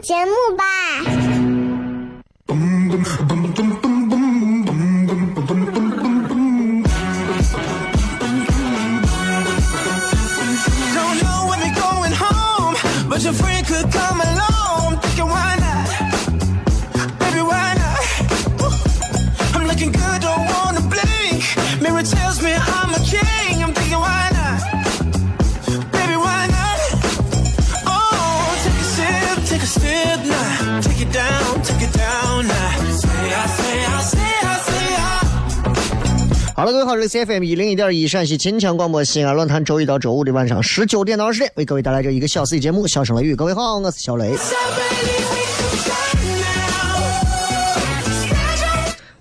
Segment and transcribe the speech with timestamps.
[0.00, 0.64] 节目吧。
[36.78, 43.32] 各位好，这里是 C F M 一零一点一陕西秦腔广播西安论坛，周一到周五的晚上十九点到二十点，为各位带来这一个小时的节目《笑声雷雨》。
[43.36, 44.36] 各位好，我是小雷。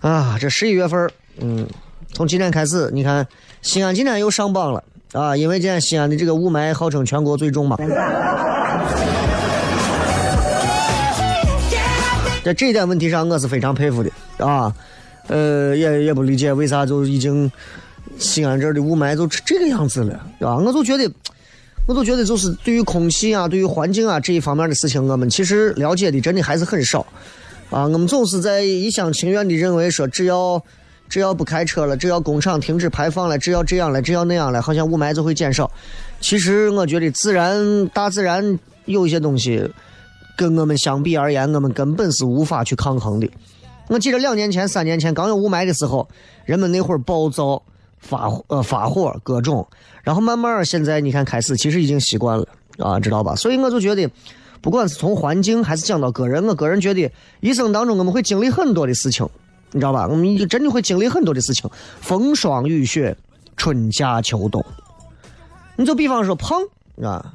[0.02, 1.10] 啊，这十一月份，
[1.40, 1.68] 嗯，
[2.14, 3.26] 从今天开始，你看
[3.64, 7.76] 西安今天又上榜了啊，因为今天西安的这个雾霾号称全国最重嘛。
[12.44, 14.72] 在这一点问题上，我是非常佩服的啊。
[15.28, 17.52] 呃，也也不理解为啥就已经
[18.18, 21.12] 西安这儿的雾霾就这个样子了，啊，我就觉得，
[21.86, 27.06] 我就觉得就是对于空气啊，对于环境啊这一方面的事情，我们其实了解的真的还是很少，
[27.70, 30.62] 啊，我们总是在一厢情愿的认为说，只要
[31.10, 35.70] 只要不开车了，只要工厂停止排放了，只要这样了，只要那样了，好像雾霾就会减少。
[36.20, 39.70] 其实我觉得自然大自然有一些东西，
[40.36, 43.30] 跟我们相比而言，我们根本是无法去抗衡的。
[43.88, 46.08] 我记得两年前、三年前刚有雾霾的时候，
[46.44, 47.62] 人们那会儿暴躁、
[47.98, 49.66] 发呃发火各种，
[50.04, 52.46] 然后慢慢现在你看开始，其实已经习惯了
[52.80, 53.34] 啊，知道吧？
[53.36, 54.10] 所以我就觉得，
[54.62, 57.10] 不管是从环境还是讲到个人，我个人觉得
[57.40, 59.26] 一生当中我们会经历很多的事情，
[59.72, 60.06] 你知道吧？
[60.10, 61.70] 我们真的会经历很多的事情，
[62.02, 63.16] 风霜雨雪、
[63.56, 64.64] 春夏秋冬。
[65.78, 66.60] 你就比方说胖
[67.02, 67.34] 啊，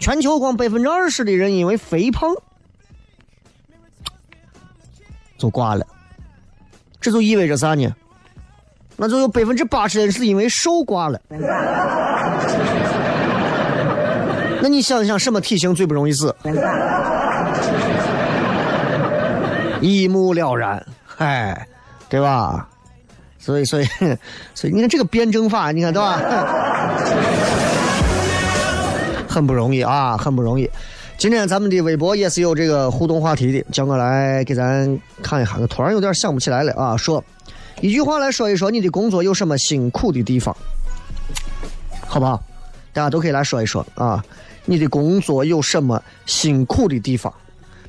[0.00, 2.34] 全球光百分之二十的人因为肥胖。
[5.38, 5.86] 就挂了，
[7.00, 7.94] 这就意味着啥呢？
[8.96, 11.20] 那就有百分之八十的人是因为瘦挂了。
[14.62, 16.34] 那你想一想，什么体型最不容易死？
[19.80, 20.82] 一目了然，
[21.18, 21.66] 哎，
[22.08, 22.66] 对吧？
[23.38, 23.86] 所以，所以，
[24.54, 26.18] 所以，你看这个辩证法，你看对吧？
[29.28, 30.70] 很不容易啊，很不容易。
[31.24, 34.86] 今天咱们的微博也是有这个互动话题的，叫我来给咱
[35.22, 35.56] 看一下。
[35.58, 37.24] 我突然有点想不起来了啊，说
[37.80, 40.54] 一句话来说一说你的工作有什么辛苦的地方，
[42.06, 42.38] 好不好？
[42.92, 44.22] 大家都可以来说一说啊，
[44.66, 47.32] 你的工作有什么辛苦的地方？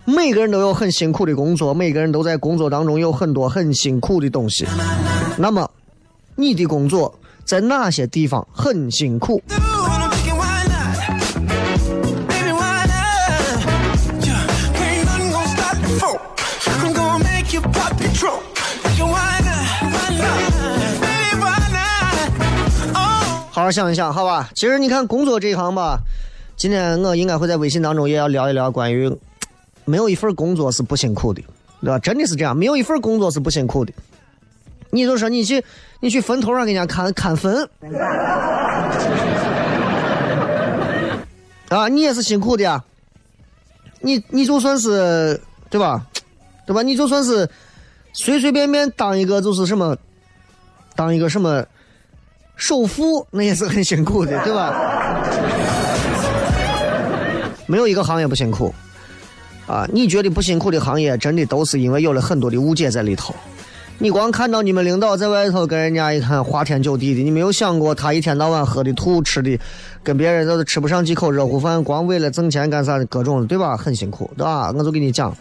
[0.05, 4.65] 每个人都有很辛苦的工作，每个人都在工作当中有很多很辛苦的东西。
[5.37, 5.69] 那么，
[6.37, 7.13] 你的工作
[7.43, 9.43] 在哪些地方很辛苦？
[23.65, 24.51] 好好想一想，好吧。
[24.53, 25.97] 其实你看工作这一行吧，
[26.55, 29.11] 今天我应该会在微信当中也要聊一聊关于
[29.85, 31.41] 没有一份工作是不辛苦的，
[31.81, 31.97] 对吧？
[31.97, 33.91] 真的是这样，没有一份工作是不辛苦的。
[34.91, 35.65] 你就说你去
[35.99, 37.67] 你去坟头上给人家看看坟，
[41.69, 42.83] 啊，你也是辛苦的呀。
[43.99, 45.41] 你你就算是
[45.71, 46.05] 对吧，
[46.67, 46.83] 对吧？
[46.83, 47.49] 你就算是。
[48.13, 49.97] 随随便便当一个就是什么，
[50.95, 51.65] 当一个什么
[52.55, 54.73] 首富那也是很辛苦的，对吧？
[57.67, 58.73] 没有一个行业不辛苦，
[59.67, 63.33] 啊，你觉得不辛苦的行业，真的都是因为有了很多的误解在里头。
[63.97, 69.57] 你光看到你们领导在外头跟人家一看花天酒地的，你没有想过他一天到晚喝的吐吃的，
[70.03, 73.75] 跟别人都是吃不上几口热乎饭，光为了挣钱干啥的各种，对吧？
[73.77, 74.71] 很辛苦，对吧？
[74.75, 75.35] 我就跟你讲，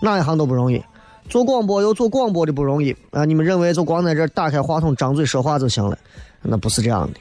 [0.00, 0.82] 哪一行都不容易，
[1.28, 3.24] 做广播有做广播的不容易啊！
[3.24, 5.98] 你们认为就光在这打开话筒张嘴说话就行了，
[6.42, 7.20] 那不是这样的。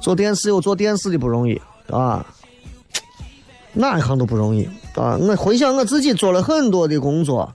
[0.00, 1.60] 做电视有做电视的不容易
[1.90, 2.24] 啊，
[3.72, 4.64] 哪一行都不容易
[4.94, 5.16] 啊！
[5.20, 7.52] 我回想我自己做了很多的工作。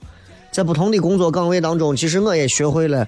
[0.52, 3.06] 在不同的工作岗位当中，其实我也学会了，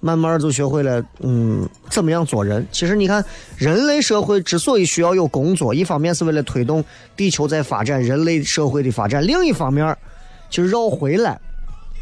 [0.00, 2.66] 慢慢就学会了，嗯，怎么样做人。
[2.72, 3.22] 其实你看，
[3.58, 6.82] 人类社会之所以需要有工作，一方面是为了推动
[7.14, 9.94] 地球在发展，人类社会的发展；另一方面，
[10.48, 11.38] 就绕回来，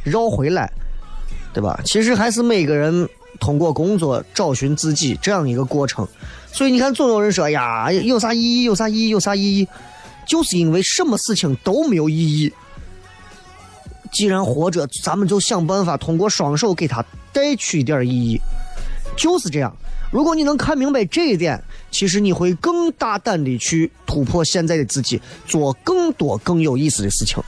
[0.05, 0.71] 绕回来，
[1.53, 1.81] 对吧？
[1.85, 3.09] 其实还是每个人
[3.41, 6.06] 通过工作找寻自己这样一个过程。
[6.53, 8.62] 所以你看，总有人说呀，有啥意义？
[8.62, 9.09] 有啥意义？
[9.09, 9.67] 有啥意义？
[10.29, 12.53] 就是因为什么事情都没有意义。
[14.12, 18.41] 既然活着，咱们就想办法通过双手给他带去一点意义，
[19.17, 19.77] 就是这样。
[20.12, 21.61] 如果你能看明白这一点，
[21.91, 27.43] 其实你会更大胆的去突破现在的自己，做更多更有意思的事情，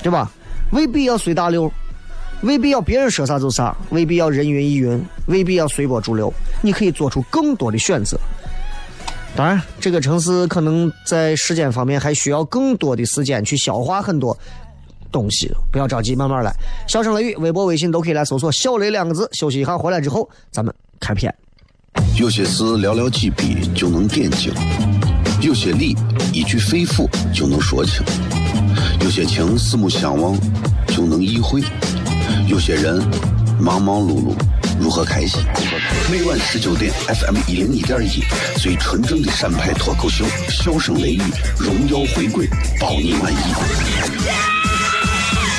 [0.00, 0.30] 对吧？
[0.72, 1.70] 未必要随大流，
[2.42, 6.32] 未必要别人说啥就啥，未必要人云亦云，未必要随波逐流。
[6.60, 8.18] 你可以做出更多的选择。
[9.36, 14.36] 当然，这个城市可能在时间方面还需要更多的时间去消化很多。
[15.10, 16.50] 东西不要着急，慢慢来。
[16.88, 19.28] 笑声雷雨，微博、微信都可以来搜索“小雷”两个字。
[19.32, 21.34] 休息一下，回来之后咱们开片。
[22.18, 24.50] 有些事寥寥几笔就能点睛，
[25.42, 25.94] 有些理
[26.32, 28.02] 一句肺腑就能说清，
[29.02, 30.38] 有些情四目相望
[30.86, 31.60] 就能意会，
[32.46, 33.02] 有些人
[33.60, 34.32] 忙忙碌碌
[34.80, 35.40] 如何开心？
[36.10, 38.22] 每晚十九点，FM 一零一点一，
[38.58, 41.22] 最纯正的陕派脱口秀，笑声雷雨，
[41.58, 43.36] 荣耀回归，包你满意。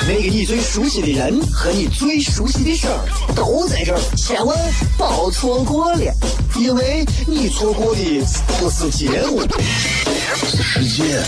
[0.07, 3.05] 那个你最熟悉的人和你最熟悉的事儿
[3.35, 4.57] 都在这儿，千万
[4.97, 6.13] 别错过了，
[6.57, 8.01] 因为你错过的
[8.59, 9.41] 不是节目，
[10.45, 11.21] 是世界。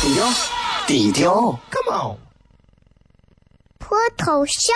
[0.00, 0.26] 低调，
[0.86, 2.16] 低调，Come on。
[3.78, 4.74] 脱头像？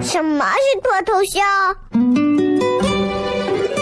[0.00, 1.76] 什么是脱头像？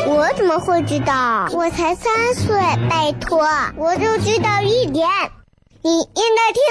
[0.06, 1.48] 我怎么会知道？
[1.52, 2.58] 我才三岁，
[2.88, 3.46] 拜托，
[3.76, 5.06] 我就知道一点。
[5.82, 6.62] 你应该听，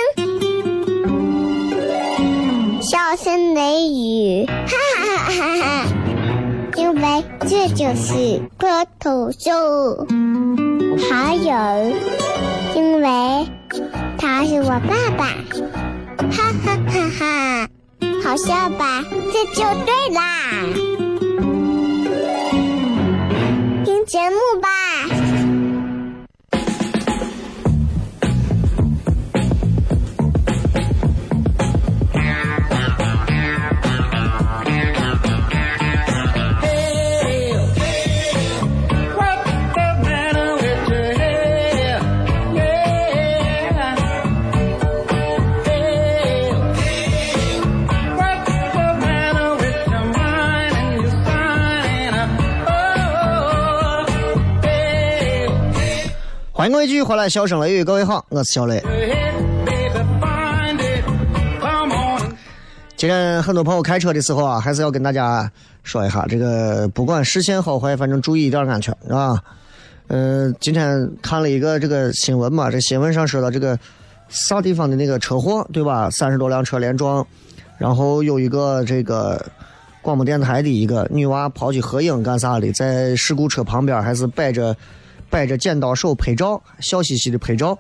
[2.82, 4.54] 笑声雷雨，哈
[4.98, 5.86] 哈哈哈哈！
[6.78, 10.06] 因为这就是脱头秀。
[11.10, 11.52] 还有，
[12.76, 13.48] 因为
[14.18, 15.26] 他是我爸爸，
[16.32, 17.68] 哈哈哈哈！
[18.24, 19.04] 好笑吧？
[19.34, 20.22] 这就对啦。
[23.84, 24.70] 听节目吧。
[56.78, 58.80] 欢迎各位继续回来，笑声雷雨，各位好，我是小雷。
[62.96, 69.42] 今天很多朋友开车的时候啊，还是要跟大家说一下，这个不管视线好坏，反正注意一点安全，是吧？
[70.10, 73.76] 嗯，今天看了一个这个新闻嘛，这新闻上说到这个
[74.30, 76.12] 啥地方的那个车祸，对吧？
[76.12, 77.26] 三十多辆车连撞，
[77.80, 79.44] 然后有一个这个
[80.04, 84.78] 广播电台的一个女娃跑去合影干啥的，在事故车旁边还是摆着。
[85.30, 87.78] 摆着剪刀手拍照，笑嘻嘻的拍照，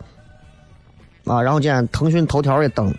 [1.25, 1.41] 啊！
[1.41, 2.93] 然后今天腾讯头条也登，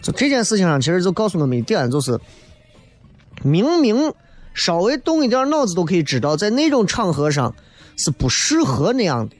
[0.00, 2.18] 就这件事情上，其实就告诉我们一点，就是
[3.42, 4.12] 明明
[4.52, 7.54] 稍微动一点脑子都可以知道，在那种场合上
[7.96, 9.36] 是不适合那样的，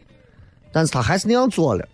[0.71, 1.88] 但是他还是那样做了。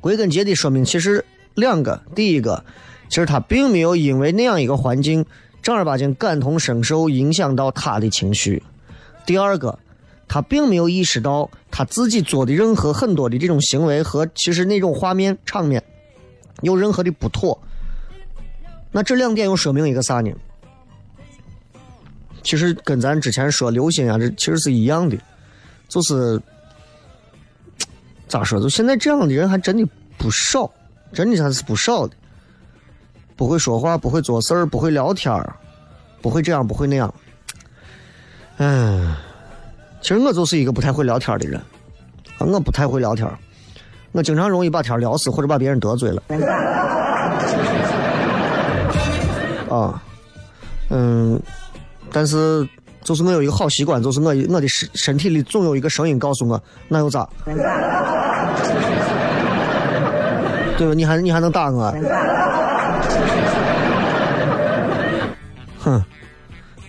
[0.00, 2.64] 归根结底说明，其实两个，第一个，
[3.08, 5.24] 其实他并没有因为那样一个环境
[5.62, 8.60] 正儿八经感同身受，影响到他的情绪；
[9.24, 9.78] 第二个。
[10.32, 15.82] 他并没有意识到他自己做的任何很多的这种行为和其实那种画面场面
[16.60, 17.60] 有任何的不妥。
[18.92, 20.30] 那这两点又说明一个啥呢？
[22.44, 25.18] 其实跟咱之前说刘星啊，这其实是一样的，
[25.88, 26.40] 就是
[28.28, 28.60] 咋说？
[28.60, 29.84] 就现在这样的人还真的
[30.16, 30.70] 不少，
[31.12, 32.14] 真的还是不少的。
[33.34, 35.56] 不会说话，不会做事儿，不会聊天儿，
[36.22, 37.12] 不会这样，不会那样。
[38.58, 39.16] 嗯，
[40.00, 41.60] 其实我就是一个不太会聊天的人，
[42.38, 43.28] 啊，我不太会聊天，
[44.12, 46.22] 我经常容易把天聊死或者把别人得罪了。
[49.70, 50.02] 啊，
[50.88, 51.40] 嗯，
[52.10, 52.66] 但是
[53.04, 57.28] 就是我有一个好习惯，就是我我的身身体里总有一个声音告诉我，那又咋？
[60.76, 60.94] 对吧？
[60.94, 61.92] 你还你还能打我？
[65.78, 66.02] 哼，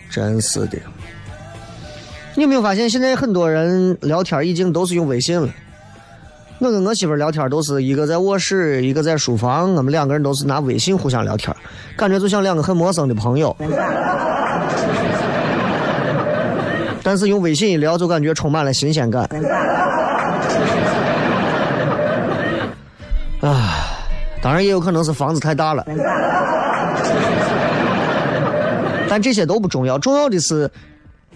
[0.09, 0.77] 真是的。
[2.35, 5.49] 你有没有发现，现在很多人聊天已经都是用微信了？
[6.59, 11.53] 我跟我媳妇聊天都是一个在卧室，一个在书房，我们两个人都是拿微信互相聊天，
[11.97, 13.55] 感觉就像两个很陌生的朋友。
[17.03, 19.27] 但是用微信一聊，就感觉充满了新鲜感。
[23.41, 23.73] 啊，
[24.41, 25.85] 当然也有可能是房子太大了，
[29.09, 30.71] 但这些都不重要，重要的是。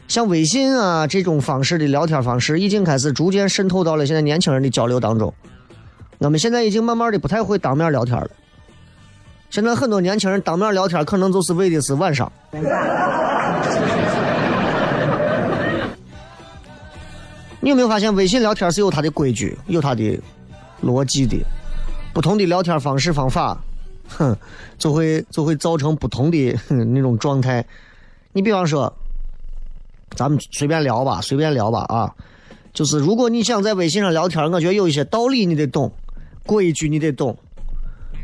[0.08, 5.34] 像微信啊这种方式的聊天方式，已经开始逐渐渗透到了现在年轻人的交流当中。
[6.20, 8.30] 我们现在已经慢慢的不太会当面聊天了。
[9.50, 12.32] 现在很多年轻人当面聊天，可能就是为的是晚上。
[17.60, 20.20] 你有没有发现，微信聊天是有它的规矩、有它的
[20.84, 21.38] 逻辑的？
[22.14, 23.58] 不同的聊天方式方法，
[24.08, 24.38] 哼，
[24.78, 27.66] 就会就会造成不同的那种状态。
[28.34, 28.96] 你比方说。
[30.16, 32.10] 咱们随便聊吧，随便聊吧啊！
[32.74, 35.92] 就是如果你想在微信上聊天，我觉得有一些道理你得懂，
[36.46, 37.38] 规矩你得懂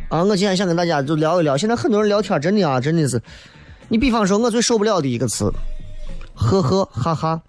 [0.09, 0.23] 啊！
[0.23, 3.21] 我今天想跟大家就聊一聊，现在很多人聊天真的啊，真的是，
[3.89, 5.51] 你比方说，我最受不了的一个词，
[6.33, 7.41] 呵呵哈哈。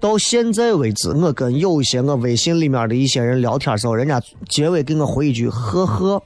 [0.00, 6.22] 到现在为止，我跟有一些我微信里面的一些人聊天时候，人家结尾给我回一句呵呵。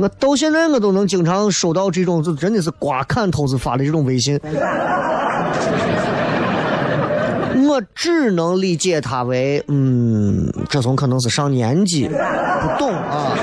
[0.00, 4.40] 我到现在我都能经常收到这种，就真的是瓜砍头子发的这种微信，
[7.68, 13.36] 我只能理解他为，嗯，这种可能是上年纪，不懂啊。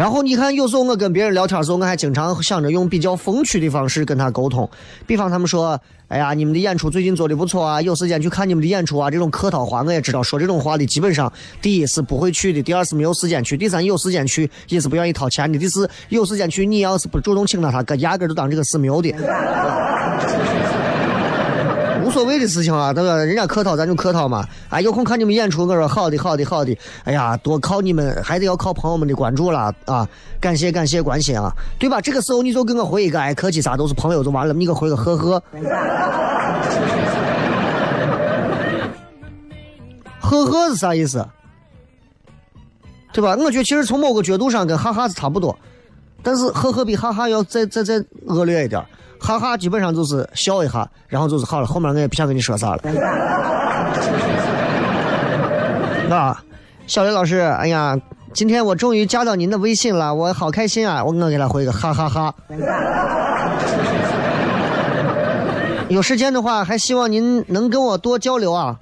[0.00, 4.66] 然后你看，有时候我跟别人聊天的时候，我还经常想着用比较风趣的方式跟他沟通。
[5.06, 5.78] 比方他们说
[6.08, 11.30] ：“哎呀，你们的演出最近做的不错啊，有时间去看你们的演出啊。”这种客套话，我也知道，说这种话的基本上，
[11.60, 19.10] 第一是不会去的，第二是没有时间去，第三有时间去也是不愿意掏钱的，第四有时间去，你要是不主动请他，他压根就当这个是没有的。
[22.10, 23.16] 所谓的事情啊，对吧？
[23.16, 24.46] 人家客套，咱就客套嘛。
[24.68, 26.76] 啊，有空看你们演出，我说好的，好的，好的。
[27.04, 30.08] 哎呀，多靠你们，还得要靠朋友们的关注了啊！
[30.40, 32.00] 感谢，感谢关心啊，对吧？
[32.00, 34.52] 这个时候你就给我回一个，哎，客气啥，都是朋友就完了。
[34.54, 35.42] 你给我回个呵呵，
[40.20, 41.26] 呵呵是啥意思？
[43.12, 43.34] 对吧？
[43.38, 45.58] 我觉得其实从某个角度上跟哈哈是差不多，
[46.22, 47.94] 但是呵呵比哈哈要再再再
[48.26, 48.82] 恶劣一点。
[49.22, 51.66] 哈哈，基本上就是笑一下，然后就是好了。
[51.66, 52.80] 后面我也不想跟你说啥了。
[56.10, 56.42] 啊，
[56.86, 58.00] 小雷老师，哎呀，
[58.32, 61.04] 今天我终于加到您的微信了，我好开心啊！
[61.04, 62.34] 我我给他回个哈哈哈。
[65.88, 68.78] 有时间的话，还希望您能跟我多交流啊。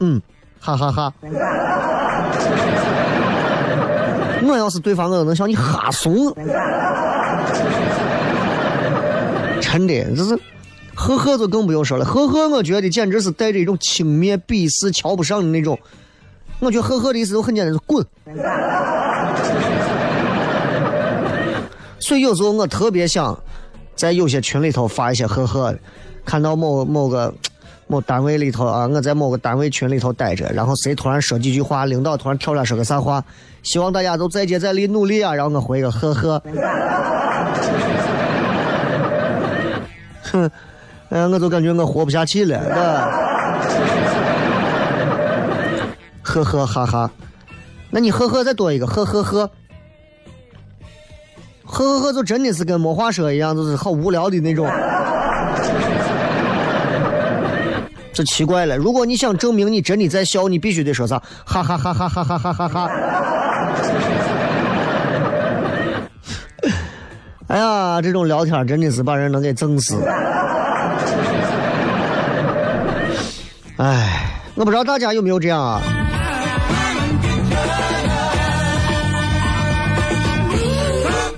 [0.00, 0.22] 嗯，
[0.58, 1.12] 哈哈哈。
[4.46, 6.32] 我要是对方，我都能笑你哈怂。
[9.60, 10.38] 真的，就是
[10.94, 12.04] 呵呵，就更不用说了。
[12.04, 15.78] 呵呵，我觉得简直是带着一种轻蔑、鄙视、瞧不上的那种。
[16.60, 18.06] 我觉得呵呵的意思就很简单，是滚。
[21.98, 23.36] 所以有时候我特别想
[23.96, 25.74] 在有些群里头发一些呵呵。
[26.24, 27.34] 看到某某个
[27.86, 33.22] 某单位里头啊，我在某个单位群里头待着，然后谁突然说几句话，领导突然跳出来说个啥话，
[33.62, 35.34] 希望大家都再接再厉，努力啊！
[35.34, 36.42] 然后我回个呵呵。
[40.32, 40.50] 哼，
[41.10, 42.58] 哎，我就感觉我活不下去了，
[46.22, 47.10] 呵呵哈哈，
[47.90, 49.50] 那你呵呵再多一个，呵呵呵，
[51.64, 54.66] 呵呵呵，就真的是跟没话说一样，就是好无聊的那种。
[58.14, 62.88] 这奇怪了，如果你想证明你真的在笑，你必须得说啥，哈哈哈哈哈哈哈哈哈。
[67.48, 70.00] 哎呀，这种聊天真的是把人能给整死。
[73.76, 75.82] 哎，我不知道大家有没有这样啊？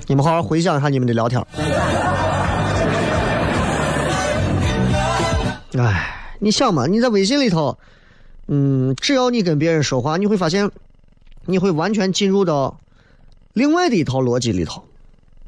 [0.06, 1.42] 你们好好回想一下你们的聊天。
[5.78, 7.78] 哎，你想嘛，你在微信里头，
[8.48, 10.70] 嗯，只要你跟别人说话，你会发现，
[11.46, 12.78] 你会完全进入到
[13.52, 14.84] 另外的一套逻辑里头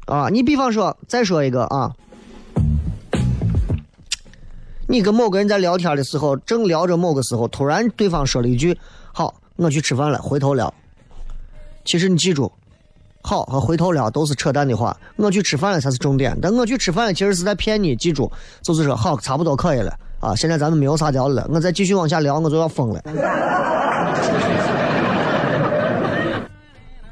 [0.05, 0.29] 啊。
[0.29, 1.93] 你比方说，再说一个啊，
[4.87, 8.77] 你跟某个人在聊天的时候，正聊着某个时候，突然对方说了一句
[9.13, 10.73] ：“好，我去吃饭了，回头聊。”
[11.85, 12.51] 其实你记住
[13.21, 16.37] ，“好”和“回头聊”都是扯淡的话，我去吃饭了才是重点。
[16.41, 17.95] 但我去吃饭了，其实是在骗你。
[17.95, 18.31] 记住，
[18.61, 20.35] 就是说好，差不多可以了啊。
[20.35, 23.01] 现在咱们没有啥聊了，我再继续往下聊，我就要疯了。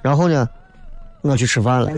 [0.02, 0.48] 然后呢，
[1.22, 1.92] 我去吃饭了。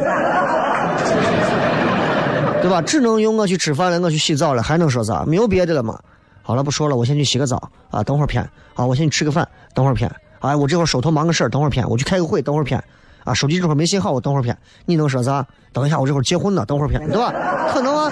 [2.62, 2.82] 对吧？
[2.82, 5.24] 只能用我去吃饭了，我去洗澡了，还能说啥？
[5.26, 5.98] 没有别的了嘛。
[6.42, 8.42] 好了，不说了，我先去洗个澡啊，等会儿片。
[8.74, 10.12] 啊，我先去吃个饭，等会儿片。
[10.40, 11.88] 哎，我这会儿手头忙个事儿，等会儿片。
[11.90, 12.84] 我去开个会，等会儿片。
[13.24, 14.58] 啊，手机这会儿没信号，我等会儿片。
[14.86, 15.46] 你能说啥？
[15.72, 17.34] 等一下，我这会儿结婚呢，等会儿片，对吧？
[17.72, 18.12] 可能啊。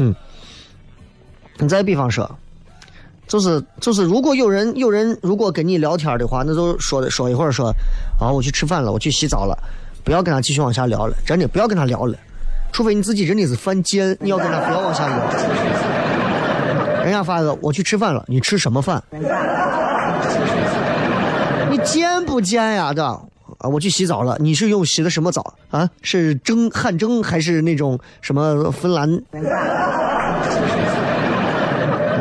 [0.00, 0.14] 哼。
[1.58, 2.30] 你再比方说，
[3.28, 7.68] 就是就是，如果有人有人如果跟你聊天的话，那就说说一会儿说，
[8.18, 9.56] 啊，我去吃饭了，我去洗澡了。
[10.02, 12.16] 不要跟他继续往下聊了，真的不要跟他聊了，
[12.72, 15.16] 除非你自己真的是犯贱，你要跟他不要往下聊。
[17.04, 19.02] 人家发个我去吃饭了，你吃什么饭？
[21.70, 22.92] 你贱不贱呀？
[22.94, 23.20] 的
[23.60, 25.88] 啊，我去洗澡了，你是用洗的什么澡啊？
[26.02, 29.22] 是蒸汗蒸还是那种什么芬兰？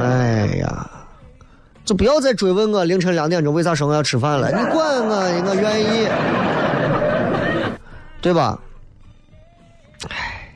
[0.02, 0.90] 哎呀，
[1.86, 5.16] 就不要再追问我凌晨两点钟为啥说我要吃饭了，你管我，
[5.48, 6.08] 我愿意。
[8.22, 8.60] 对吧？
[10.10, 10.52] 唉，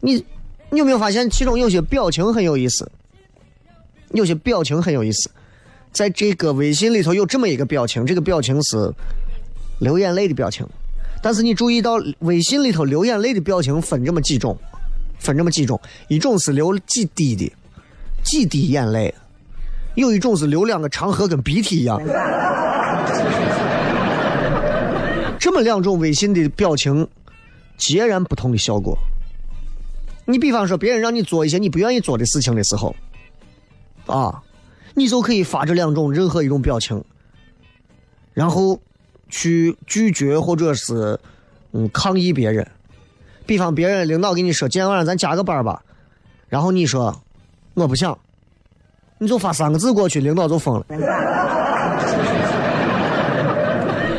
[0.00, 0.24] 你
[0.68, 2.90] 你有没有发现其中有些表情很有意思？
[4.10, 5.30] 有些表情很有意思，
[5.90, 8.92] 在这个微信里头有这么一个表情，这个表情是
[9.78, 10.66] 流眼泪的表情。
[11.22, 14.56] 但是你注意到微信里头流眼泪的表情分这么几种，
[15.18, 17.50] 分这么几种，一种是流几滴的，
[18.22, 19.10] 几滴眼泪；
[19.94, 21.98] 有一种是流两个长河，跟鼻涕一样。
[25.38, 27.06] 这么两种微信的表情，
[27.76, 28.98] 截然不同的效果。
[30.26, 32.94] 你比方说，别人让你做一些你不愿意做的事情的时候，
[34.06, 34.42] 啊，
[34.94, 37.02] 你就可以发这两种任何一种表情，
[38.32, 38.78] 然后
[39.34, 41.18] 去拒绝或者是
[41.72, 42.64] 嗯抗议别人。
[43.44, 45.82] 比方别人领导跟你说今天晚上咱加个班吧，
[46.48, 47.20] 然后你说
[47.74, 48.16] 我不想，
[49.18, 50.86] 你就发三个字过去，领导就疯了。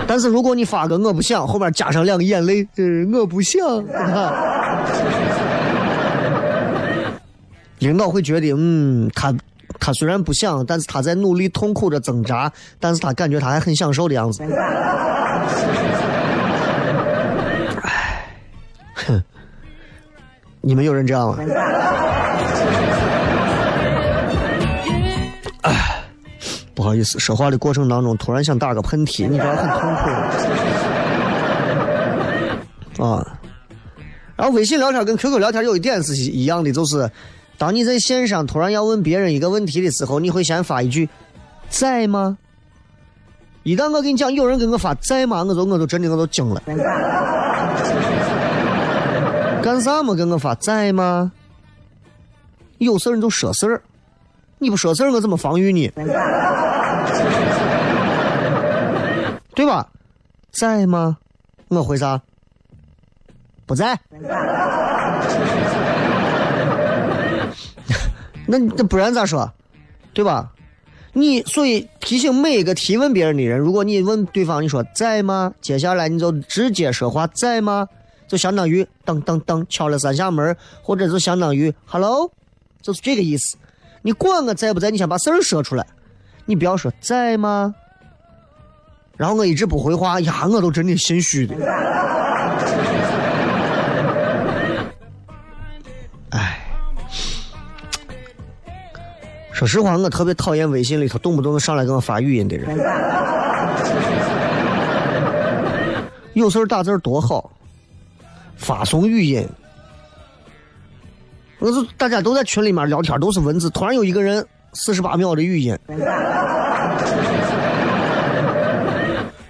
[0.06, 3.58] 但是如果你发个我不想，后面加上两个眼泪，是我不想，
[7.80, 9.34] 领导会觉得，嗯，他
[9.80, 14.44] 他虽然不想，但是他在努力痛苦的挣扎，但是他感觉他还很享受的样子。
[17.84, 18.28] 唉，
[18.94, 19.24] 哼，
[20.62, 21.38] 你们有人这样吗？
[26.74, 29.96] 不好意思，说话的过程当中突然想打个喷嚏，你知道很痛
[32.98, 33.04] 苦。
[33.04, 33.26] 啊，
[34.36, 37.10] 然后微信聊天跟 QQ 聊天有一点是一样的，就是
[37.58, 41.10] 当你在线上突然要问别人一个问题的时候，你会先发一句
[41.70, 42.38] “在吗？”
[43.64, 46.62] 一旦我跟你讲有人给我发“在吗”，我就我就真的我都惊了。
[49.64, 50.14] 干啥嘛？
[50.14, 51.32] 给我发“在吗？”
[52.78, 53.82] 有事儿你就说事儿。
[54.58, 55.92] 你不说事儿，我怎么防御你？
[59.56, 59.88] 对吧？
[60.52, 61.18] 在吗？
[61.70, 62.22] 我回啥？
[63.66, 63.98] 不在。
[68.48, 69.52] 那那不然咋说？
[70.14, 70.52] 对吧？
[71.18, 75.54] 你所以提醒每一个提问别人的人，如果你问对方，你说在吗？
[75.62, 77.88] 接下来你就直接说话，在吗？
[78.28, 82.32] 就相当于噔噔噔敲了三下门，或者就相当于 hello，
[82.82, 83.58] 就是这个意思。
[84.02, 84.92] 你管我在不在？
[84.92, 85.86] 你先把事儿说出来。
[86.46, 87.74] 你不要说在吗？
[89.16, 91.56] 然后我一直不回话，呀，我都真的心虚的。
[99.56, 102.78] 说实话，我特别讨厌微信里头动不动上来给我发语音的人。
[106.34, 107.50] 有时候打字多好，
[108.58, 109.48] 发送语音。
[111.60, 115.74] 我就大家都在群里面聊天，都是文字，突然有一个人四十八秒的语音，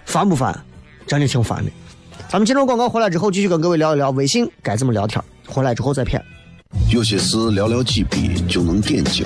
[0.05, 0.55] 烦不烦？
[1.07, 1.71] 真的挺烦的。
[2.29, 5.19] 咱们进入广告回来之后，继续跟各位聊一聊微信该怎么聊天。
[5.47, 6.23] 回来之后再骗。
[6.93, 9.25] 有些事寥寥几笔就能点睛，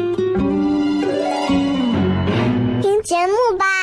[3.03, 3.80] 节目吧。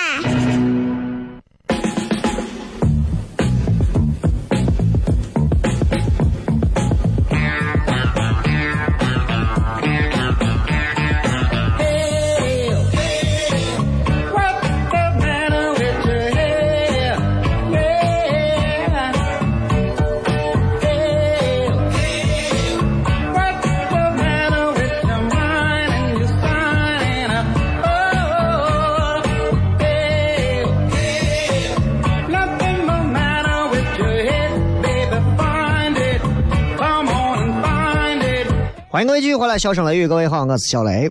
[38.99, 41.09] 欢迎各位继续回来，笑声雷雨，各位好，我是小雷，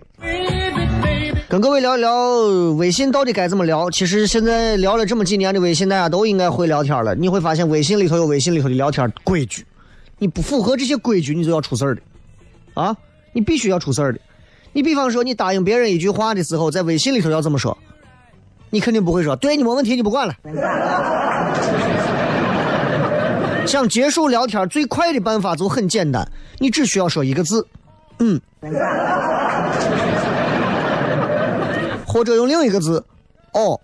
[1.48, 2.12] 跟各位聊一聊
[2.76, 3.90] 微信到底该怎么聊。
[3.90, 7.14] 其实现在聊了这么几年的微信，大家都应该会聊天了。
[7.14, 9.64] 你会发现微信里头有微信里头的聊天规矩，
[10.18, 12.02] 你不符合这些规矩，你就要出事儿的
[12.74, 12.94] 啊！
[13.32, 14.20] 你必须要出事儿的。
[14.74, 17.74] 你比方说，你答应别人一句话的时候，在微信里头要怎么说？
[18.68, 20.34] 你肯定不会说，对你没问题，你不管了。
[23.66, 27.66] 想结束聊天最快的办法就很简单，你只需要说一个字。
[28.20, 28.40] 嗯，
[32.06, 33.04] 或者用另一个字，
[33.52, 33.80] 哦。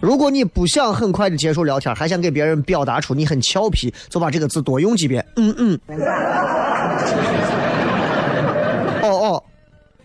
[0.00, 5.26] 如果你不想很快的结束聊天，还想给别人表达出你很俏皮，就把这个字多用几遍。
[5.36, 5.76] 嗯嗯。
[9.02, 9.42] 哦哦，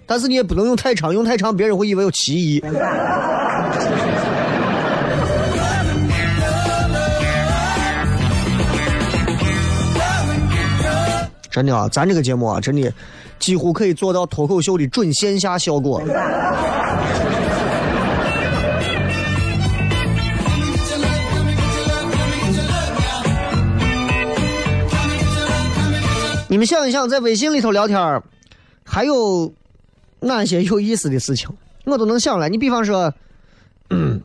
[0.07, 2.59] 但是你也不能用太长，用太长别人会以为有歧义。
[11.53, 12.91] 真的啊，咱这个节目啊，真的
[13.37, 16.01] 几乎可以做到脱口秀的准线下效果。
[26.49, 28.21] 你们想一想，在微信里头聊天
[28.83, 29.53] 还有
[30.21, 31.47] 哪些有意思的事情？
[31.85, 32.49] 我都能想来。
[32.49, 33.13] 你比方说，
[33.89, 34.19] 嗯。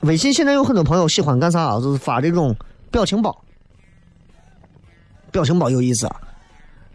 [0.00, 1.60] 微信现在有很多朋友喜欢干啥？
[1.60, 2.56] 啊就是发这种
[2.90, 3.44] 表情包。
[5.30, 6.16] 表情包有意思啊，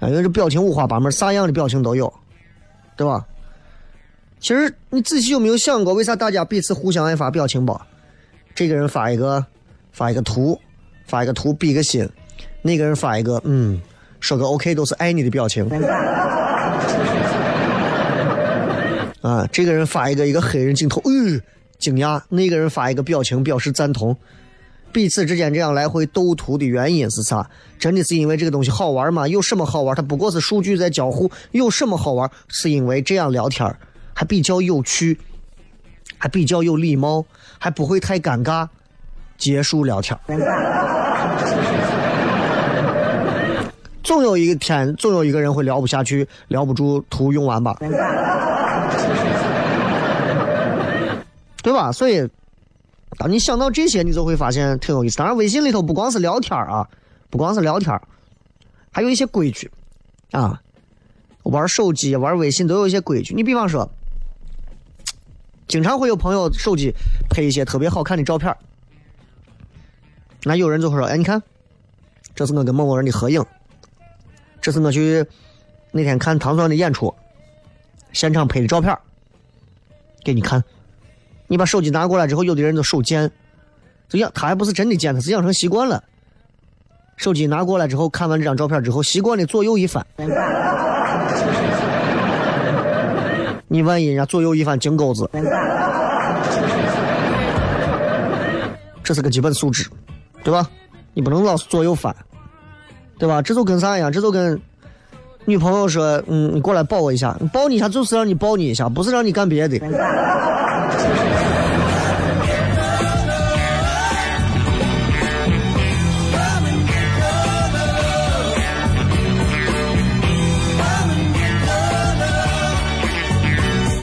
[0.02, 2.12] 因为这表情五花八门，啥样的表情都有，
[2.98, 3.26] 对吧？
[4.40, 7.80] 其实你仔细有没有想过，为啥大家彼此互相爱发表情包？
[8.54, 9.46] 这个人发一个
[9.92, 10.60] 发一个图，
[11.06, 12.06] 发一个图比个心；
[12.62, 13.80] 那个人发一个嗯，
[14.20, 15.66] 说个 OK 都是爱你的表情。
[19.22, 21.42] 啊，这个人发一个一个黑人镜头，嗯。
[21.78, 24.16] 惊讶，那个人发一个表情表示赞同，
[24.92, 27.50] 彼此之间这样来回斗图的原因是啥？
[27.78, 29.28] 真的是因为这个东西好玩吗？
[29.28, 29.96] 有什么好玩？
[29.96, 32.30] 它不过是数据在交互，有什么好玩？
[32.48, 33.76] 是因为这样聊天
[34.14, 35.20] 还比较有趣，
[36.18, 37.26] 还比较有礼貌，
[37.60, 38.68] 还不会太尴尬。
[39.38, 40.18] 结束聊天，
[44.02, 47.76] 总有一天，总有一个人会聊不下去，聊不住，图用完吧。
[51.66, 51.92] 对吧？
[51.92, 52.30] 所以，
[53.18, 55.18] 当你想到这些，你就会发现挺有意思。
[55.18, 56.88] 当然，微信里头不光是聊天啊，
[57.32, 58.00] 不光是聊天
[58.92, 59.72] 还有一些规矩
[60.30, 60.62] 啊。
[61.42, 63.34] 玩手机、玩微信都有一些规矩。
[63.34, 63.90] 你比方说，
[65.68, 66.94] 经常会有朋友手机
[67.32, 68.56] 拍一些特别好看的照片
[70.44, 71.42] 那有人就会说：“哎，你看，
[72.36, 73.44] 这是我跟某某人的合影，
[74.62, 75.26] 这是我去
[75.92, 77.12] 那天看唐钻的演出，
[78.14, 78.96] 现场拍的照片
[80.24, 80.64] 给你看。”
[81.48, 83.30] 你把手机拿过来之后，有的人就手贱，
[84.10, 86.04] 就养他还不是真的贱，他是养成习惯了。
[87.18, 90.06] 手机拿过来之后，看完这张照片之后，习惯的左右一翻，
[93.68, 95.30] 你万一人家左右一翻金钩子，
[99.04, 99.88] 这是个基本素质，
[100.44, 100.70] 对吧？
[101.14, 102.14] 你不能老是左右翻，
[103.18, 103.42] 对吧？
[103.42, 104.12] 这就跟啥一样？
[104.12, 104.60] 这就跟
[105.46, 109.80] 女朋友说：“嗯，你过来抱我一下，抱你一下就是让你抱你一下，不是让你干别的。”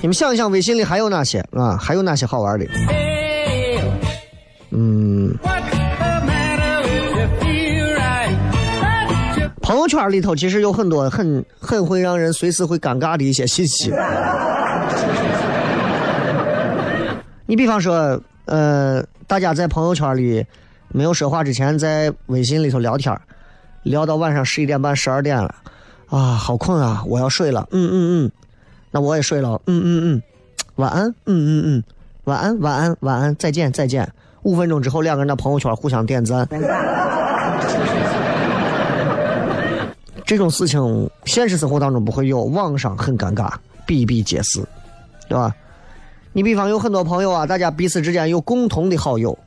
[0.02, 1.76] 你们想一想，微信里还有哪些啊？
[1.76, 2.66] 还有哪些好玩的？
[4.70, 5.32] 嗯，
[9.60, 13.92] 朋友圈里头其实有很多很很会让人随时会尴尬的一些信息。
[17.46, 20.44] 你比方说，呃，大家在朋友圈里
[20.88, 23.16] 没有说话之前，在微信里头聊天，
[23.84, 25.54] 聊到晚上十一点半、十二点了，
[26.08, 27.68] 啊，好困啊，我要睡了。
[27.70, 28.32] 嗯嗯嗯。
[28.92, 30.22] 那我也睡了，嗯嗯嗯，
[30.76, 31.84] 晚安，嗯嗯嗯，
[32.24, 34.08] 晚安晚安晚安，再见再见。
[34.42, 36.46] 五分钟之后，两个人的朋友圈互相点赞。
[40.26, 43.52] 这种事情现实生活当中不会有，网上很尴尬，
[43.86, 44.60] 比比皆是，
[45.28, 45.54] 对吧？
[46.32, 49.38] 你比方有很多朋友啊，大家彼此之间有共同的好友，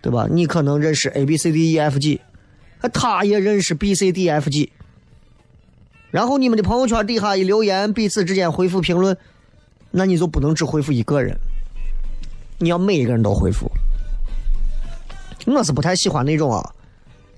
[0.00, 0.26] 对吧？
[0.30, 2.20] 你可能认识 A B C D E F G，
[2.92, 4.72] 他也认识 B C D F G。
[6.10, 9.16] 然后你们的朋友圈底下一留言，彼此之间回复评论，
[9.90, 11.36] 那你就不能只回复一个人，
[12.58, 13.70] 你要每一个人都回复。
[15.46, 16.62] 我是不太喜欢那种啊，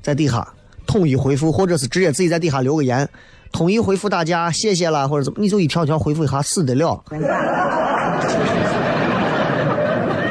[0.02, 0.46] 在底下
[0.87, 3.08] 统一回复，或者是直接自己在底下留个言，
[3.52, 7.02] 统一回复大家谢谢啦或者怎么，你就一条条回复一下死得了。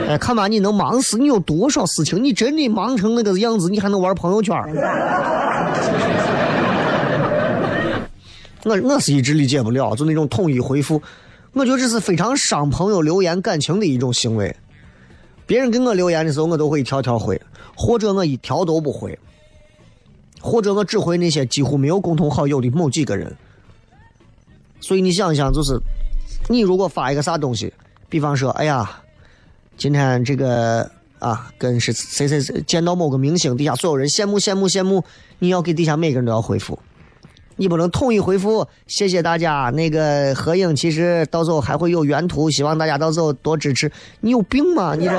[0.10, 2.22] 哎，看吧，你能忙死，你有多少事情？
[2.22, 4.54] 你真的忙成那个样子，你还能玩朋友圈？
[8.64, 11.02] 我我是一直理解不了，就那种统一回复，
[11.54, 14.56] 我觉得这是非常伤朋友留言感情的一种行为。
[15.48, 17.42] 别人给我留言的时候，我都会一条条回，
[17.76, 19.18] 或者我一条都不回，
[20.40, 23.36] 或者我只回那些几乎没有共同好友的某几个人。
[24.80, 25.78] 所以你想一想，就是
[26.48, 27.74] 你如果发一个啥东西，
[28.10, 29.02] 比方说，哎呀，
[29.76, 35.04] 今天这个啊，跟谁谁谁见到某个明星，底下所有人羡慕羡慕羡慕，
[35.40, 36.78] 你要给底下每个人都要回复。
[37.62, 39.70] 你不能统一回复，谢谢大家。
[39.76, 43.92] 那个合影其实到时候还会有原图，希望大家到时候多支持。
[44.20, 44.96] 你有病吗？
[44.98, 45.12] 你这。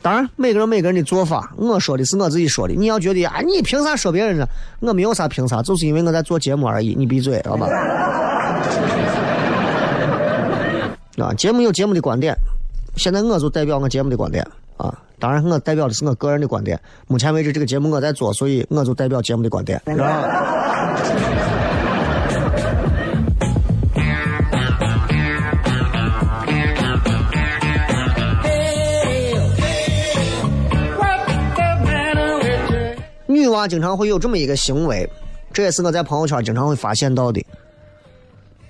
[0.00, 2.74] 当然，每个人每个人的做法，我说的是我自己说的。
[2.74, 4.46] 你要觉得啊，你凭啥说别人呢？
[4.78, 6.94] 我没有啥凭啥，就是因为我在做节目而已。
[6.96, 7.66] 你闭嘴，好吧？
[11.18, 12.32] 啊，节目有节目的观点，
[12.94, 14.46] 现在我就代表我节目的观点
[14.78, 14.98] 啊。
[15.20, 16.80] 当然，我代表的是我个人的观点。
[17.08, 19.82] 目前为止，这个节目我在做，所以我就代表节目的观点。
[33.26, 35.08] 女娃经常会有这么一个行为，
[35.52, 37.44] 这也是我在朋友圈经常会发现到的。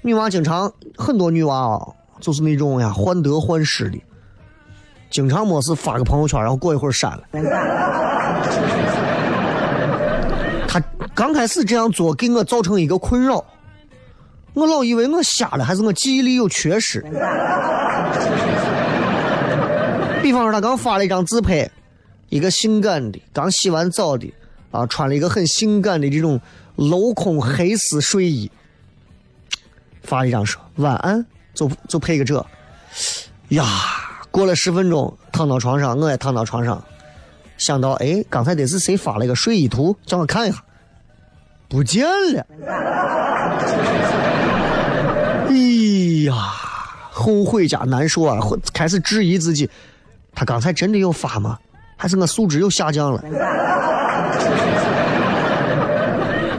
[0.01, 1.87] 女娃经常很多女娃啊，
[2.21, 3.99] 就是那种呀患得患失的。
[5.11, 7.23] 经常没事发个朋友圈，然后过一会儿删了。
[10.69, 10.79] 他
[11.15, 13.43] 刚开始这样做给我造成一个困扰，
[14.53, 17.01] 我老以为我瞎了，还是我记忆力有缺失。
[20.23, 21.71] 比方说，他刚发了一张自拍，
[22.29, 24.31] 一个性感的，刚洗完澡的，
[24.71, 26.39] 啊，穿了一个很性感的这种
[26.77, 28.51] 镂空黑丝睡衣，
[30.03, 32.45] 发了一张说晚安，就就配个这，
[33.49, 33.65] 呀。
[34.39, 36.81] 过了十分钟，躺到床上，我也躺到床上，
[37.57, 40.63] 想到，哎，刚才得是谁发了一个睡衣图，叫我看一下，
[41.69, 42.47] 不见了。
[45.49, 45.55] 哎
[46.25, 46.33] 呀，
[47.11, 48.39] 后悔加难受啊！
[48.73, 49.69] 开始质疑自己，
[50.33, 51.59] 他刚才真的有发吗？
[51.97, 53.21] 还是我素质又下降了？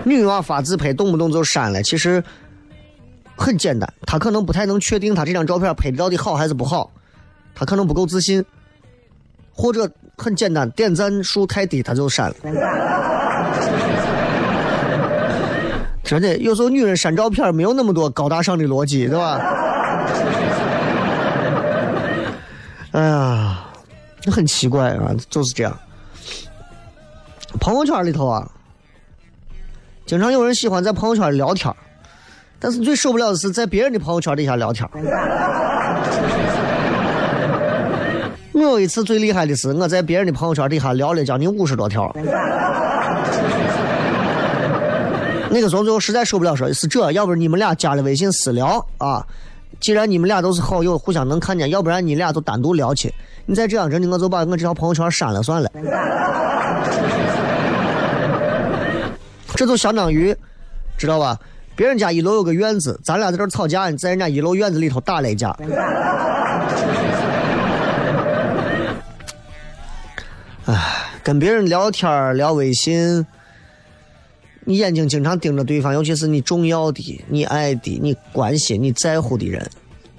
[0.04, 2.22] 女娃发自拍，动不动就删了，其实
[3.38, 6.92] 很简单，她可能不太能确定她这张照片拍的到底好还是不好。
[7.60, 8.43] 他可能不够自信，
[9.52, 12.36] 或者很简单，点赞数太低，他就删了。
[16.02, 19.41] 真的，有时候女人删照片没有那么多高大上的逻辑，对吧？
[22.91, 23.65] 哎呀，
[24.32, 25.78] 很奇怪啊，就是这样。
[27.60, 28.50] 朋友圈里头啊，
[30.06, 31.76] 经常有人喜欢在朋友圈聊天，
[32.58, 34.88] 但是最受不了的是在别人的朋友圈底下聊天。
[38.60, 42.13] 我有一次最厉害的是，我在别人的朋友圈底下聊了将近五十多条。
[45.50, 49.26] 那个时候最后实在受不了，说是这，要不然你们俩加了微信私聊啊。
[49.80, 53.13] 既然你们俩都是好友，互相能看见，要不然你俩就单独聊去。
[53.45, 55.72] 你再这样，真的我就把我这条朋友圈删了算了。
[59.56, 60.36] 这就相当于，
[60.98, 61.38] 知道吧？
[61.76, 65.56] 别人家一楼有个院子，咱俩在这吵架，你在人家一楼院子里头打了一架。
[70.69, 73.25] 哎，跟别人聊天聊微信，
[74.65, 79.67] 你眼睛经常盯着对方，尤其是你重要的、你爱的、你关心、你在乎的人，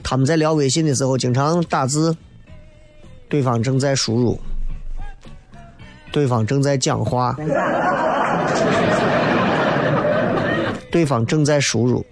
[0.03, 2.17] 他们在聊微信的时候经常打字，
[3.29, 4.41] 对方正在输入，
[6.11, 7.37] 对方正在讲话。
[10.91, 12.05] 对方正在输入，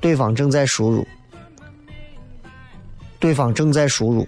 [0.00, 1.06] 对方正在输入，
[3.20, 4.26] 对方正在输入，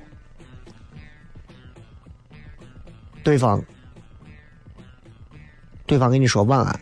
[3.29, 3.63] 对方，
[5.85, 6.81] 对方跟你说晚安。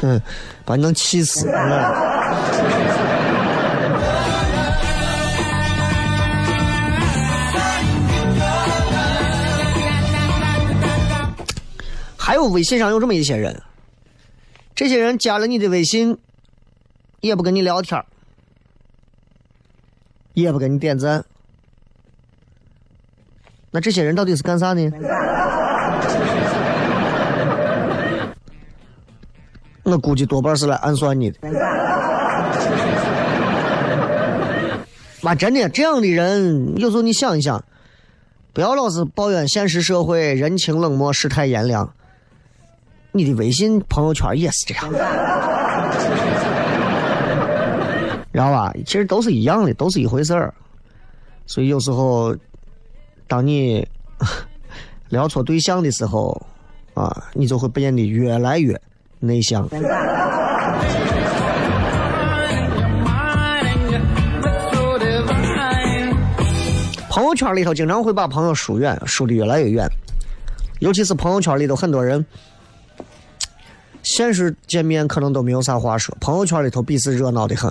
[0.00, 0.18] 嗯，
[0.64, 1.46] 把你能气死。
[12.16, 13.62] 还有微信上有这么一些人，
[14.74, 16.16] 这些人加了你的微信，
[17.20, 18.02] 也不跟你聊天
[20.34, 21.24] 也不给你点赞，
[23.70, 24.90] 那这些人到底是干啥呢？
[29.84, 31.38] 我估计多半是来暗算你的。
[35.20, 37.62] 妈，真的这样的人，有时候你想一想，
[38.52, 41.92] 不要老是抱怨现实社会人情冷漠、世态炎凉。
[43.12, 44.90] 你的微信朋友圈也是这样，
[48.32, 48.72] 知道吧？
[48.86, 50.52] 其实都是一样的，都是一回事儿。
[51.46, 52.34] 所以有时候，
[53.26, 53.86] 当你
[55.10, 56.40] 聊错对象的时候，
[56.94, 58.80] 啊，你就会变得越来越
[59.18, 59.68] 内向。
[67.10, 69.86] 朋友圈里头经常会把朋友疏远，疏的越来越远，
[70.80, 72.24] 尤其是朋友圈里头很多人。
[74.02, 77.70] 现实见面可能都没有啥话说，朋友圈里头彼此热闹的很，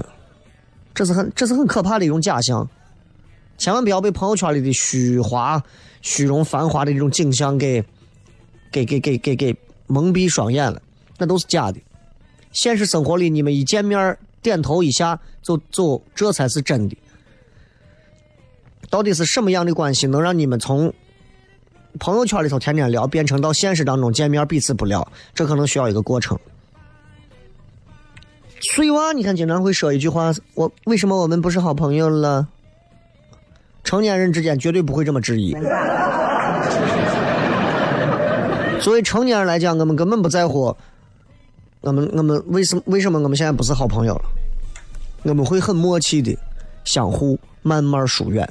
[0.93, 2.69] 这是很这是很可怕的一种假象，
[3.57, 5.61] 千万不要被朋友圈里的虚华、
[6.01, 7.83] 虚荣、繁华的这种景象给
[8.71, 9.55] 给给给给给
[9.87, 10.81] 蒙蔽双眼了，
[11.17, 11.79] 那都是假的。
[12.51, 16.97] 现实生活里，你们一见面点头一下就走，这才是真的。
[18.89, 20.93] 到底是什么样的关系能让你们从？
[21.99, 26.39] 朋友圈里头天天聊，变成到现实当中见面彼此不聊，这可能需要一个过程。
[28.61, 32.47] 碎娃，你看经常会说一句话：“我为什么我们不是好朋友了？”
[33.83, 35.55] 成年人之间绝对不会这么质疑。
[38.79, 40.75] 作为成年人来讲，我们根本不在乎，
[41.81, 44.21] 我们我们为什么为什么我们现在不是好朋友了？
[45.23, 46.35] 我们会很默契的
[46.83, 48.47] 相互慢慢疏远。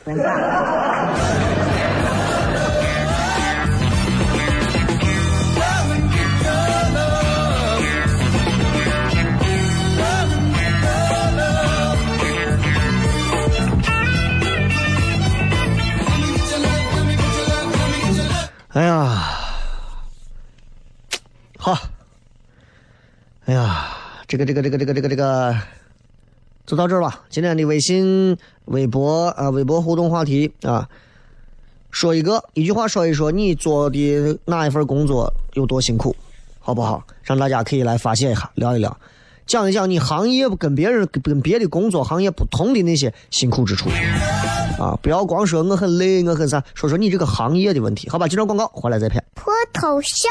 [24.30, 25.56] 这个这个这个这个这个这个，
[26.64, 27.24] 就到这儿吧。
[27.30, 30.88] 今天的微信、微博啊，微博互动话题啊，
[31.90, 36.14] 说一个一句话，说一说你做的哪一份工作有多辛苦，
[36.60, 37.04] 好不好？
[37.24, 38.96] 让大家可以来发泄一下，聊一聊，
[39.48, 43.90] 讲一讲你行业跟别人跟别的工作行业不同的那些辛苦之处。
[44.78, 44.96] 啊！
[45.02, 48.28] 不要光说我很累，我很啥，说说你这个行业的问题，好吧？
[48.28, 49.24] 接着广告，回来再骗。
[49.34, 50.30] 脱头像？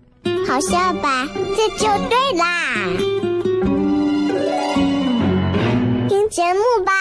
[0.51, 1.29] 好笑吧？
[1.55, 2.45] 这就对啦，
[6.09, 6.91] 听节目吧。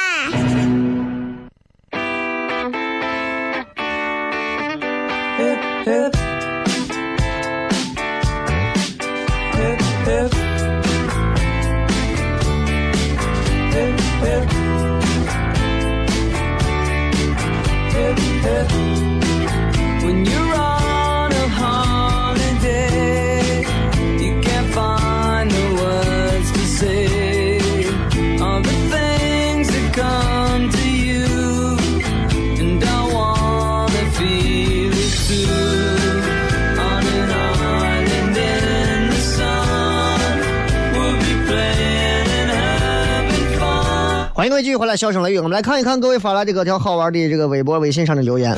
[44.41, 48.57] 欢迎各位继续回来，笑声雷雨，我们来看一看各位发来的各条好玩的这个微博、微信上的留言。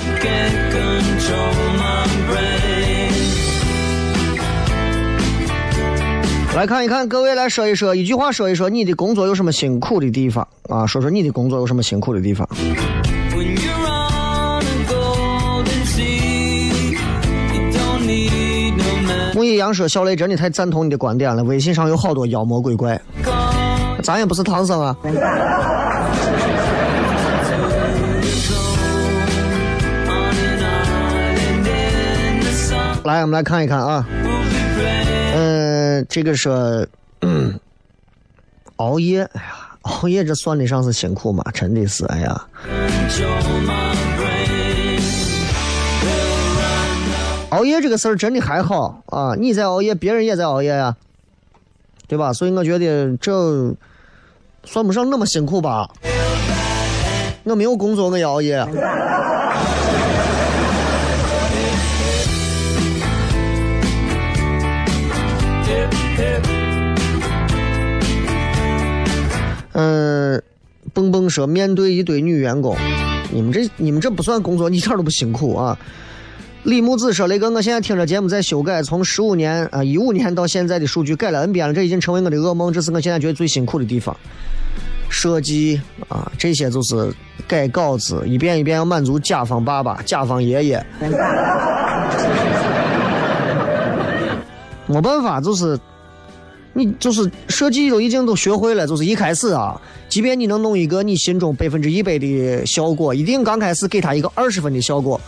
[6.55, 10.87] 来看一看，各位来说一说，一句话说一说你的工作有什么辛苦的地方啊？
[10.87, 12.49] 说说你的工作有什么辛苦的地方.
[19.35, 23.01] 木易阳说：“小雷真的太赞同你的观点了，微信上有好多妖魔鬼怪，
[24.03, 24.97] 咱也不是唐僧啊。”
[33.05, 34.07] 来，我们来看一看啊，
[35.35, 36.87] 嗯、这个说、
[37.21, 37.59] 嗯
[38.77, 41.43] 熬夜，哎呀，熬夜这算得上是辛苦吗？
[41.53, 42.47] 真的是，哎呀，
[47.51, 50.97] 熬夜这个事儿真的还好啊，你在熬夜，别人也在熬夜呀、
[52.07, 52.33] 对吧？
[52.33, 53.75] 所以我觉得这
[54.65, 55.89] 算不上那么辛苦吧。
[57.45, 58.65] 我没有工作，我熬夜。
[69.75, 70.43] 嗯，
[70.93, 72.77] 蹦蹦说面对一堆女员工，
[73.33, 75.77] 你们这你们这不算工作，一点都不辛苦啊。
[76.65, 84.17] 李木子说：“雷哥，我现在听着节目在修改，从十五年啊一五年到现在的数据改了 N 遍了，这已经成为我的噩梦，这是我现在觉得最辛苦的地方。
[85.09, 87.13] 设计啊，这些就是
[87.49, 90.87] 改稿子，一遍一遍要满足甲方爸爸、甲方爷爷。
[94.87, 95.77] 没办法，就是
[96.75, 105.21] 你就是设计都已经都学会了，就是一开始啊，即便你能弄一个你心中百分之一百的效果，一定刚开始给他一个二十分的效果。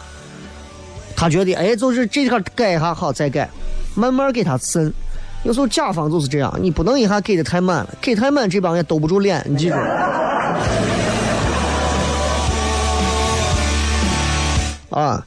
[1.25, 3.49] 他觉得哎，就是这块改一下好再改，
[3.95, 4.93] 慢慢给他渗。
[5.43, 9.75] 有时候甲方就是这样，你不能一下给的太满了，给太满这帮人兜不住脸，你记住。
[14.91, 15.27] 啊，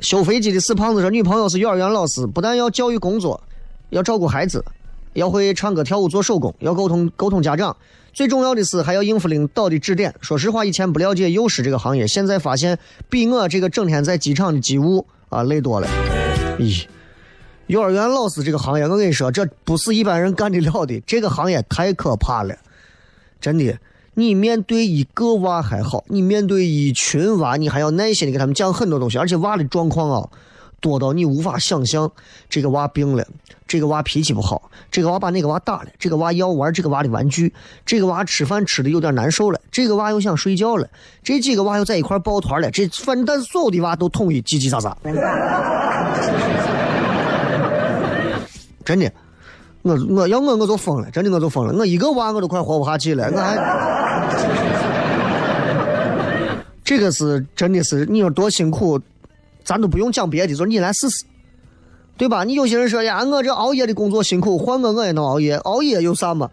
[0.00, 3.42] 修飞机的死胖子说，女朋友是幼儿园老师，不但要教育工作，
[3.88, 4.62] 要照顾孩子，
[5.14, 7.74] 要会唱歌跳舞做手工，要沟通沟通家长，
[8.12, 10.14] 最重要的是还要应付领导的指点。
[10.20, 15.88] 说实话，以前不了解幼师这个行业，现在发现比我这个整天在机场的机务啊累多了。
[16.58, 16.84] 咦，
[17.66, 22.54] 幼儿园老师这个行业，我跟你说，这不是一般人干得了的，这个行业太可怕了，
[23.40, 23.76] 真的。
[24.16, 30.28] 你面对一个娃还好，你面对一群娃，你还要耐心的给他们讲很多东西，而且娃的状况啊，
[30.84, 32.12] 多到你无法想象。
[32.50, 33.26] 这个娃病了，
[33.66, 37.50] 这个娃脾气不好，这个娃把那个娃打了，这个娃要玩这个娃的玩具，
[37.86, 40.86] 这个娃吃饭吃的有点难受了，这个娃又想睡觉了，
[41.22, 44.94] 这几个娃又在一块抱团了，这反正但所有的娃都统一叽叽喳喳。
[48.84, 49.10] 真的，
[49.80, 53.56] 我我要我我就疯了，真的我就疯了，我一个娃我都快活不下去了，我还。
[56.84, 59.00] 这个是真的是，你说多辛苦，
[59.64, 61.24] 咱都不用讲别的，就是你来试试，
[62.16, 62.44] 对吧？
[62.44, 66.50] 你有些人说呀，我这熬夜的工作辛苦，换我我也能熬夜，熬夜有啥嘛？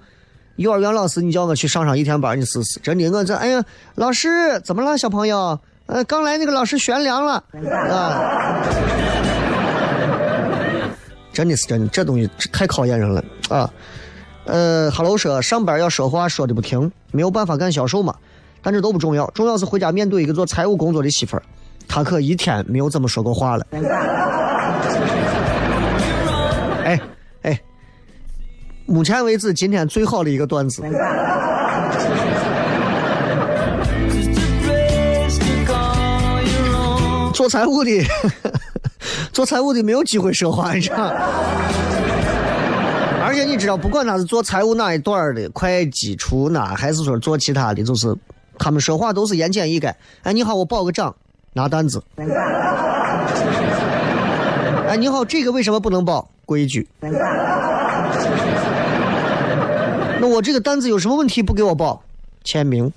[0.55, 3.63] 幼儿园老师，你叫我去上上一天班，你试试，真的，我这哎呀，
[3.95, 5.59] 老师怎么了，小朋友？
[5.87, 7.43] 呃，刚来那个老师悬梁了
[7.91, 8.63] 啊！
[11.33, 13.69] 真的是真的，这东西太考验人了啊！
[14.45, 18.15] 呃哈喽说上班要说话说的不停，没有办法干销售嘛。
[18.61, 21.43] 但这都不重要，重要是回家面对一个做财务工作的媳妇儿，
[21.93, 23.65] 他可一天没有怎么说过话了。
[26.85, 26.97] 哎
[27.41, 27.61] 哎，
[28.85, 30.81] 目前为止今天最好的一个段子，
[37.33, 38.01] 做财务的，
[39.33, 41.13] 做财务的没有机会说话，你知道。
[43.21, 48.15] 而且你知道，不管他是做财务哪一段儿的，会计、出纳，还是说做其他的，就是
[48.57, 49.93] 他们说话都是言简意赅。
[50.23, 51.13] 哎，你好，我报个账，
[51.53, 52.03] 拿单子。
[54.87, 56.27] 哎，你好，这个为什么不能报？
[56.45, 56.87] 规矩。
[60.19, 62.01] 那我这个单子有什么问题不给我报？
[62.43, 62.91] 签名。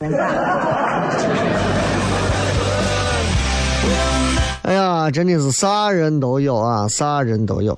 [4.62, 7.76] 哎呀，真的是啥人都有啊，啥人都有。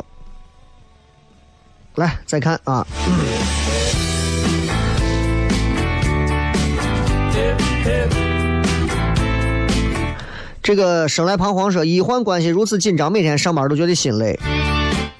[1.97, 2.87] 来，再看啊，
[10.67, 14.37] 这个生来彷徨说，医患关系如此紧张，每天上班都觉得心累。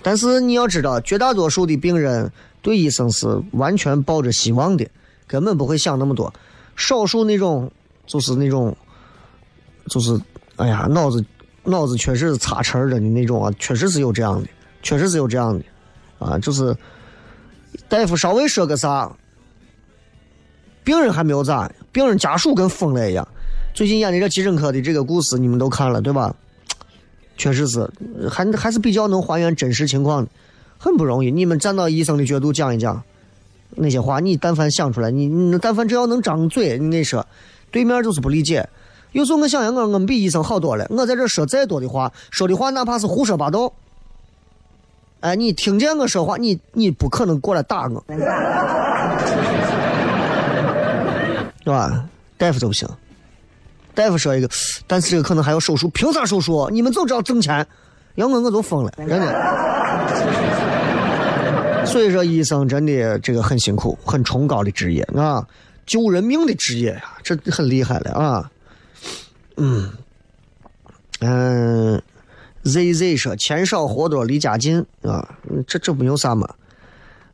[0.03, 2.29] 但是你要知道，绝大多数的病人
[2.63, 4.85] 对医生是完全抱着希望的，
[5.29, 6.35] 根本不会想那么多。
[6.75, 7.71] 少数那种
[8.09, 8.77] 就是那种，
[9.89, 10.21] 就是
[10.57, 11.25] 哎呀，脑子
[11.63, 14.49] 脑子确实是擦茬儿的那种啊，确实是有这样的，
[14.83, 15.65] 确实是有这样的
[16.19, 16.77] 啊，就是
[17.89, 19.09] 大夫稍微说个啥，
[20.83, 23.29] 病人还没有咋，病人家属跟疯了一样。
[23.77, 26.35] 最近演的这急诊科的这个故事，你们都看了对吧？
[27.37, 27.87] 确实是，
[28.31, 30.31] 还还是比较能还原真实情况的，
[30.79, 31.31] 很不容易。
[31.31, 33.03] 你们站到医生的角度讲一讲
[33.73, 37.27] 那些话，你但凡想出来，你你但凡只要能张嘴，你跟你说，
[37.71, 38.67] 对面就是不理解。
[39.13, 40.87] 有时候我想想，我我们比医生好多了。
[40.89, 43.71] 我在这说再多的话，说的话哪怕是胡说八道，
[45.21, 48.03] 哎，你听见我说话，你你不可能过来打我，
[51.63, 52.09] 对吧？
[52.39, 52.89] 大夫就不行。
[53.97, 54.49] 大夫说一个，
[54.87, 56.69] 但是这个可能还要手术，凭啥手术？
[56.71, 57.67] 你们就知道挣钱，
[58.15, 59.27] 要我我就疯了，真的。
[61.87, 65.47] 所以说，医生真的这个很辛苦，很崇高的职业啊，
[65.87, 68.51] 救人命的职业呀，这很厉害了啊。
[69.57, 69.91] 嗯
[71.21, 72.03] 嗯
[72.65, 75.27] ，Z Z 说钱少活多离家近啊，
[75.67, 76.47] 这这没有啥嘛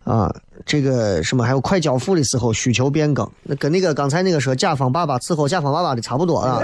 [0.04, 0.34] 啊。
[0.64, 6.60] 这个什么还有快交付的时候需求变更，那跟那个刚才那个说甲方爸爸伺候甲方爸爸的差不多啊。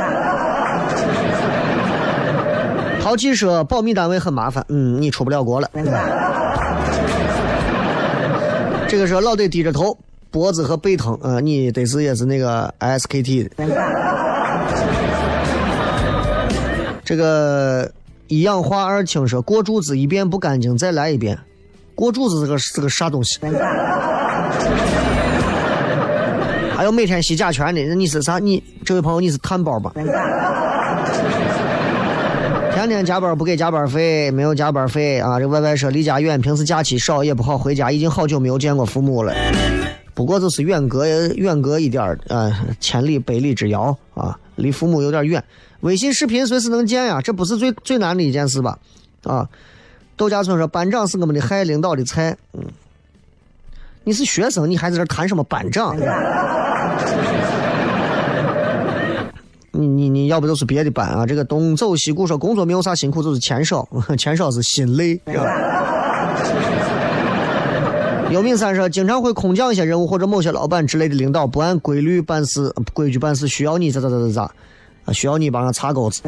[3.03, 5.69] 淘气说保密单位很麻烦，嗯，你出不了国了。
[8.87, 9.99] 这个说老得低着头，
[10.31, 13.51] 脖子和背疼，呃，你得是也是那个 SKT 的。
[17.05, 17.91] 这个
[18.29, 21.37] 一氧化二氢说过柱子一遍不干净，再来一遍。
[21.99, 23.41] 过柱子是个是个啥东西？
[26.77, 28.39] 还有每天洗甲醛的，那你是啥？
[28.39, 29.91] 你这位朋友你是碳包吧？
[32.73, 35.41] 天天加班不给加班费，没有加班费啊！
[35.41, 39.35] 这歪歪说离家远，平时假期少也不好回家，已经好久没有见过父母了。
[40.15, 45.43] 不过就是远隔远隔一点，呃，千里百里之遥啊，离父母有点远。
[45.81, 48.79] 微信视频随时能见呀，这不是最最难的一件事吧？
[49.25, 49.49] 啊。
[50.19, 52.63] 豆家村说：“班长是我们的害领导的菜。”嗯，
[54.03, 55.97] 你是学生，你还在这谈什么班长？
[59.71, 61.25] 你你你要不就是别的班啊？
[61.25, 63.89] 这个东走西顾说工作没有啥辛苦，就是钱少，
[64.19, 65.21] 钱少是心累。
[68.33, 74.43] 尤敏 三说：“经常会空降一些任务，或者某些老板之类的领导不按规律办事、规矩办事，需要你咋咋咋咋咋，
[75.05, 76.23] 啊，需要你帮他擦钩子。”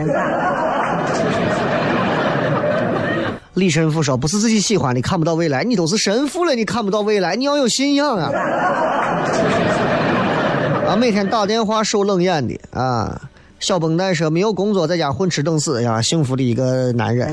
[3.60, 5.62] 李神父说：“不是自己喜欢的，看不到未来。
[5.62, 8.30] 你都是神父了，你看不到未来，你要有信仰啊！”
[10.88, 13.20] 啊，每天打电话受冷眼的啊。
[13.60, 17.30] 小绷带说：“没有工作，在家混吃等死呀，幸福的一个男人。”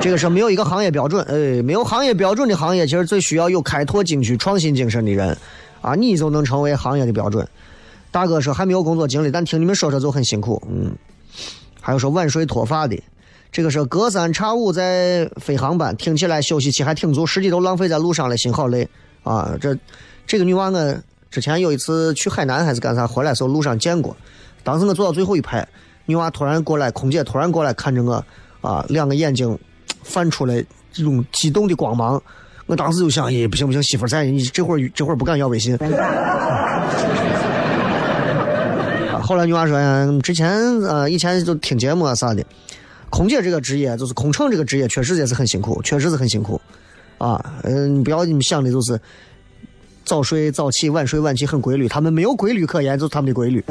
[0.00, 5.36] 这个是没有一个行业标准，哎，没有行业标准的行业，其实最需要有开拓进取创新精神的人
[5.80, 7.46] 啊，你就能成为行业的标准。
[8.10, 10.92] 大哥说还没有工作经历，但听你们说说就很辛苦，嗯。
[11.80, 13.00] 还有说晚睡脱发的。
[13.50, 18.86] 这个是隔三差五在飞航班，听起来休息期还挺足，实际都浪费在路上了，心好累
[19.24, 19.56] 啊！
[19.60, 19.76] 这
[20.26, 20.96] 这个女娃我
[21.30, 24.14] 之前有一次去海南还是干啥，回来时候路上见过，
[24.62, 25.66] 当时我坐到最后一排，
[26.04, 28.22] 女娃突然过来，空姐突然过来看着我，
[28.60, 29.58] 啊，两个眼睛
[30.02, 32.22] 泛出来这种激动的光芒，
[32.66, 35.76] 我当时就想，哎，不行不行，媳妇在，你这会儿这会儿不敢要微信。
[39.22, 40.50] 后来女娃说，之前
[40.82, 42.44] 呃以前就听节目啊啥的。
[43.10, 46.60] 空姐这个职业，就是空乘这个职业，确实也是很辛苦，确实是很辛苦，
[47.18, 49.00] 啊，嗯，不要你们想的就是
[50.04, 53.64] 早睡早起，晚睡晚起很规律，他们没有规律可言，就是他们的规律。